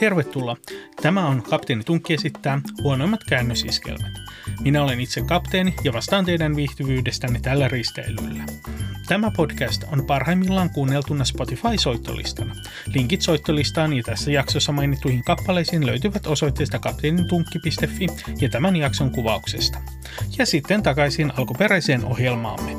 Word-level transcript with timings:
Tervetuloa. 0.00 0.56
Tämä 1.02 1.26
on 1.26 1.42
Kapteeni 1.42 1.84
Tunkki 1.84 2.14
esittää 2.14 2.60
huonoimmat 2.82 3.24
käännösiskelmät. 3.24 4.12
Minä 4.60 4.82
olen 4.82 5.00
itse 5.00 5.20
kapteeni 5.20 5.74
ja 5.84 5.92
vastaan 5.92 6.24
teidän 6.24 6.56
viihtyvyydestänne 6.56 7.40
tällä 7.40 7.68
risteilyllä. 7.68 8.44
Tämä 9.08 9.30
podcast 9.36 9.84
on 9.92 10.06
parhaimmillaan 10.06 10.70
kuunneltuna 10.70 11.24
Spotify-soittolistana. 11.24 12.54
Linkit 12.94 13.22
soittolistaan 13.22 13.92
ja 13.92 14.02
tässä 14.02 14.30
jaksossa 14.30 14.72
mainittuihin 14.72 15.24
kappaleisiin 15.24 15.86
löytyvät 15.86 16.26
osoitteesta 16.26 16.78
kapteenitunkki.fi 16.78 18.06
ja 18.40 18.48
tämän 18.48 18.76
jakson 18.76 19.10
kuvauksesta. 19.10 19.78
Ja 20.38 20.46
sitten 20.46 20.82
takaisin 20.82 21.32
alkuperäiseen 21.36 22.04
ohjelmaamme. 22.04 22.72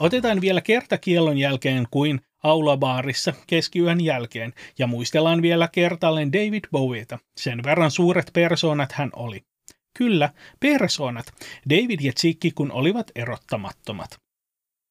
Otetaan 0.00 0.40
vielä 0.40 0.60
kerta 0.60 0.98
kiellon 0.98 1.38
jälkeen 1.38 1.86
kuin 1.90 2.20
aulabaarissa 2.44 3.32
keskiyön 3.46 4.00
jälkeen 4.00 4.52
ja 4.78 4.86
muistellaan 4.86 5.42
vielä 5.42 5.68
kertaalleen 5.68 6.32
David 6.32 6.64
Bowieta. 6.72 7.18
Sen 7.40 7.62
verran 7.64 7.90
suuret 7.90 8.30
persoonat 8.32 8.92
hän 8.92 9.10
oli. 9.16 9.42
Kyllä, 9.98 10.30
persoonat. 10.60 11.26
David 11.70 12.00
ja 12.00 12.12
Tsikki 12.12 12.50
kun 12.50 12.72
olivat 12.72 13.10
erottamattomat. 13.14 14.18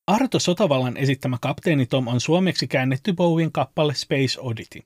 Arto 0.07 0.39
Sotavallan 0.39 0.97
esittämä 0.97 1.37
kapteeni 1.41 1.85
Tom 1.85 2.07
on 2.07 2.21
suomeksi 2.21 2.67
käännetty 2.67 3.13
Bowien 3.13 3.51
kappale 3.51 3.93
Space 3.93 4.39
Oddity. 4.39 4.81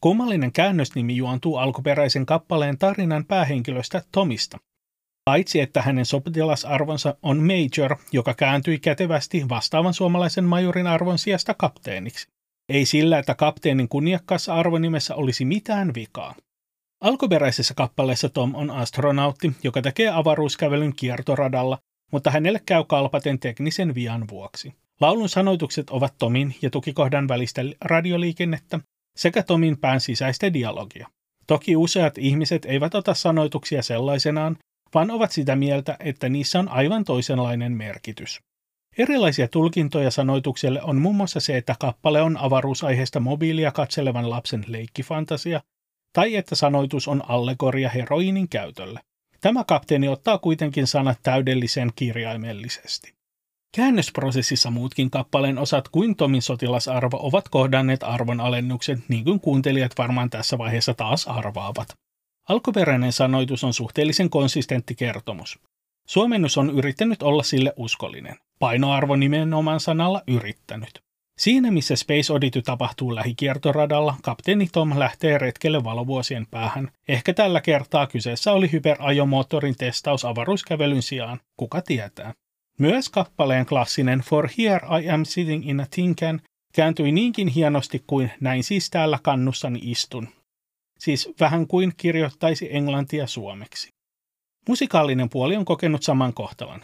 Kummallinen 0.00 0.52
käännösnimi 0.52 1.16
juontuu 1.16 1.56
alkuperäisen 1.56 2.26
kappaleen 2.26 2.78
tarinan 2.78 3.24
päähenkilöstä 3.24 4.02
Tomista. 4.12 4.58
Paitsi 5.24 5.60
että 5.60 5.82
hänen 5.82 6.06
sotilasarvonsa 6.06 7.16
on 7.22 7.42
Major, 7.42 7.96
joka 8.12 8.34
kääntyi 8.34 8.78
kätevästi 8.78 9.48
vastaavan 9.48 9.94
suomalaisen 9.94 10.44
majorin 10.44 10.86
arvon 10.86 11.18
sijasta 11.18 11.54
kapteeniksi. 11.54 12.28
Ei 12.68 12.84
sillä, 12.84 13.18
että 13.18 13.34
kapteenin 13.34 13.88
kunniakkaassa 13.88 14.54
arvonimessä 14.54 15.14
olisi 15.14 15.44
mitään 15.44 15.94
vikaa. 15.94 16.34
Alkuperäisessä 17.00 17.74
kappaleessa 17.74 18.28
Tom 18.28 18.54
on 18.54 18.70
astronautti, 18.70 19.52
joka 19.62 19.82
tekee 19.82 20.08
avaruuskävelyn 20.08 20.96
kiertoradalla, 20.96 21.78
mutta 22.12 22.30
hänelle 22.30 22.60
käy 22.66 22.84
kalpaten 22.84 23.38
teknisen 23.38 23.94
vian 23.94 24.28
vuoksi. 24.30 24.72
Laulun 25.00 25.28
sanoitukset 25.28 25.90
ovat 25.90 26.14
Tomin 26.18 26.54
ja 26.62 26.70
tukikohdan 26.70 27.28
välistä 27.28 27.62
radioliikennettä 27.80 28.80
sekä 29.16 29.42
Tomin 29.42 29.78
pään 29.78 30.00
sisäistä 30.00 30.52
dialogia. 30.52 31.08
Toki 31.46 31.76
useat 31.76 32.18
ihmiset 32.18 32.64
eivät 32.64 32.94
ota 32.94 33.14
sanoituksia 33.14 33.82
sellaisenaan, 33.82 34.56
vaan 34.94 35.10
ovat 35.10 35.32
sitä 35.32 35.56
mieltä, 35.56 35.96
että 36.00 36.28
niissä 36.28 36.58
on 36.58 36.68
aivan 36.68 37.04
toisenlainen 37.04 37.72
merkitys. 37.72 38.40
Erilaisia 38.98 39.48
tulkintoja 39.48 40.10
sanoitukselle 40.10 40.82
on 40.82 40.96
muun 40.96 41.16
muassa 41.16 41.40
se, 41.40 41.56
että 41.56 41.76
kappale 41.80 42.22
on 42.22 42.36
avaruusaiheesta 42.36 43.20
mobiilia 43.20 43.72
katselevan 43.72 44.30
lapsen 44.30 44.64
leikkifantasia, 44.66 45.60
tai 46.12 46.36
että 46.36 46.54
sanoitus 46.54 47.08
on 47.08 47.30
allegoria 47.30 47.88
heroinin 47.88 48.48
käytölle. 48.48 49.00
Tämä 49.40 49.64
kapteeni 49.64 50.08
ottaa 50.08 50.38
kuitenkin 50.38 50.86
sanat 50.86 51.18
täydellisen 51.22 51.92
kirjaimellisesti. 51.96 53.14
Käännösprosessissa 53.76 54.70
muutkin 54.70 55.10
kappaleen 55.10 55.58
osat 55.58 55.88
kuin 55.88 56.16
Tomin 56.16 56.42
sotilasarvo 56.42 57.18
ovat 57.22 57.48
kohdanneet 57.48 58.02
arvonalennuksen, 58.02 59.02
niin 59.08 59.24
kuin 59.24 59.40
kuuntelijat 59.40 59.92
varmaan 59.98 60.30
tässä 60.30 60.58
vaiheessa 60.58 60.94
taas 60.94 61.28
arvaavat. 61.28 62.01
Alkuperäinen 62.48 63.12
sanoitus 63.12 63.64
on 63.64 63.74
suhteellisen 63.74 64.30
konsistentti 64.30 64.94
kertomus. 64.94 65.58
Suomennus 66.06 66.58
on 66.58 66.70
yrittänyt 66.70 67.22
olla 67.22 67.42
sille 67.42 67.72
uskollinen. 67.76 68.36
Painoarvo 68.58 69.16
nimenomaan 69.16 69.80
sanalla 69.80 70.22
yrittänyt. 70.26 71.02
Siinä, 71.38 71.70
missä 71.70 71.96
Space 71.96 72.32
Oddity 72.32 72.62
tapahtuu 72.62 73.14
lähikiertoradalla, 73.14 74.14
kapteeni 74.22 74.68
Tom 74.72 74.98
lähtee 74.98 75.38
retkelle 75.38 75.84
valovuosien 75.84 76.46
päähän. 76.50 76.90
Ehkä 77.08 77.34
tällä 77.34 77.60
kertaa 77.60 78.06
kyseessä 78.06 78.52
oli 78.52 78.72
hyperajomoottorin 78.72 79.76
testaus 79.76 80.24
avaruuskävelyn 80.24 81.02
sijaan, 81.02 81.40
kuka 81.56 81.82
tietää. 81.82 82.34
Myös 82.78 83.08
kappaleen 83.08 83.66
klassinen 83.66 84.20
For 84.20 84.48
Here 84.58 85.00
I 85.00 85.10
Am 85.10 85.24
Sitting 85.24 85.68
in 85.68 85.80
a 85.80 85.86
Tin 85.90 86.16
Can 86.16 86.40
kääntyi 86.74 87.12
niinkin 87.12 87.48
hienosti 87.48 88.04
kuin 88.06 88.30
näin 88.40 88.64
siis 88.64 88.90
täällä 88.90 89.18
kannussani 89.22 89.78
istun, 89.82 90.28
siis 91.02 91.30
vähän 91.40 91.66
kuin 91.66 91.92
kirjoittaisi 91.96 92.76
englantia 92.76 93.26
suomeksi. 93.26 93.88
Musikaalinen 94.68 95.28
puoli 95.28 95.56
on 95.56 95.64
kokenut 95.64 96.02
saman 96.02 96.34
kohtalon. 96.34 96.80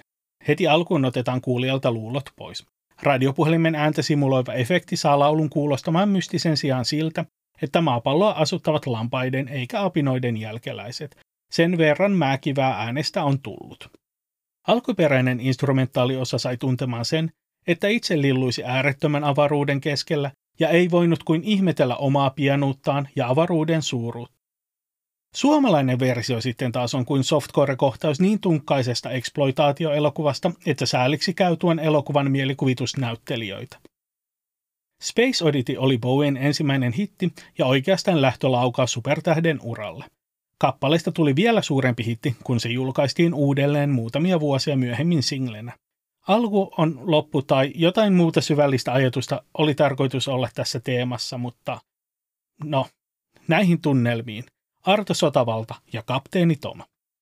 Heti 0.48 0.66
alkuun 0.66 1.04
otetaan 1.04 1.40
kuulijalta 1.40 1.92
luulot 1.92 2.24
pois. 2.36 2.66
Radiopuhelimen 3.02 3.74
ääntä 3.74 4.02
simuloiva 4.02 4.52
efekti 4.52 4.96
saa 4.96 5.18
laulun 5.18 5.50
kuulostamaan 5.50 6.08
mystisen 6.08 6.56
sijaan 6.56 6.84
siltä, 6.84 7.24
että 7.62 7.80
maapalloa 7.80 8.30
asuttavat 8.30 8.86
lampaiden 8.86 9.48
eikä 9.48 9.82
apinoiden 9.82 10.36
jälkeläiset. 10.36 11.16
Sen 11.52 11.78
verran 11.78 12.12
määkivää 12.12 12.74
äänestä 12.74 13.24
on 13.24 13.40
tullut. 13.40 13.90
Alkuperäinen 14.68 15.40
instrumentaaliosa 15.40 16.38
sai 16.38 16.56
tuntemaan 16.56 17.04
sen, 17.04 17.30
että 17.66 17.88
itse 17.88 18.20
lilluisi 18.20 18.64
äärettömän 18.64 19.24
avaruuden 19.24 19.80
keskellä 19.80 20.30
ja 20.60 20.68
ei 20.68 20.90
voinut 20.90 21.24
kuin 21.24 21.44
ihmetellä 21.44 21.96
omaa 21.96 22.30
pienuuttaan 22.30 23.08
ja 23.16 23.28
avaruuden 23.28 23.82
suuruutta. 23.82 24.38
Suomalainen 25.34 25.98
versio 25.98 26.40
sitten 26.40 26.72
taas 26.72 26.94
on 26.94 27.04
kuin 27.04 27.24
softcore-kohtaus 27.24 28.20
niin 28.20 28.40
tunkkaisesta 28.40 29.10
exploitaatioelokuvasta, 29.10 30.50
että 30.66 30.86
sääliksi 30.86 31.34
käy 31.34 31.56
tuon 31.56 31.78
elokuvan 31.78 32.30
mielikuvitusnäyttelijöitä. 32.30 33.78
Space 35.02 35.44
Oddity 35.44 35.76
oli 35.76 35.98
Bowen 35.98 36.36
ensimmäinen 36.36 36.92
hitti 36.92 37.32
ja 37.58 37.66
oikeastaan 37.66 38.22
lähtölaukaus 38.22 38.92
supertähden 38.92 39.58
uralle. 39.62 40.04
Kappaleesta 40.60 41.12
tuli 41.12 41.36
vielä 41.36 41.62
suurempi 41.62 42.04
hitti, 42.04 42.36
kun 42.44 42.60
se 42.60 42.68
julkaistiin 42.68 43.34
uudelleen 43.34 43.90
muutamia 43.90 44.40
vuosia 44.40 44.76
myöhemmin 44.76 45.22
singlenä. 45.22 45.72
Alku 46.28 46.70
on 46.78 47.00
loppu 47.02 47.42
tai 47.42 47.72
jotain 47.74 48.12
muuta 48.12 48.40
syvällistä 48.40 48.92
ajatusta 48.92 49.42
oli 49.58 49.74
tarkoitus 49.74 50.28
olla 50.28 50.48
tässä 50.54 50.80
teemassa, 50.80 51.38
mutta 51.38 51.80
no, 52.64 52.86
näihin 53.48 53.80
tunnelmiin. 53.80 54.44
Arto 54.82 55.14
Sotavalta 55.14 55.74
ja 55.92 56.02
kapteeni 56.02 56.56
Tom. 56.56 56.82